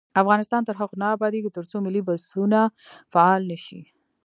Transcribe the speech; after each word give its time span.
افغانستان 0.21 0.61
تر 0.67 0.75
هغو 0.81 0.95
نه 1.01 1.07
ابادیږي، 1.15 1.49
ترڅو 1.57 1.75
ملي 1.85 2.01
بسونه 2.07 2.59
فعال 3.13 3.41
نشي. 3.51 3.81